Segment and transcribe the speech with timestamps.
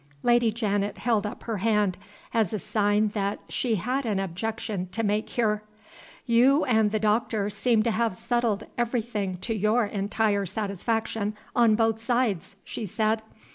[0.23, 1.95] Lady Janet held up her hand
[2.33, 5.61] as a sign that she had an objection to make here.
[6.25, 12.01] "You and the doctor seem to have settled everything to your entire satisfaction on both
[12.03, 13.21] sides," she said.